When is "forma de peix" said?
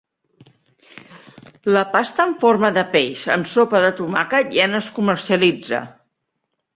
2.43-3.25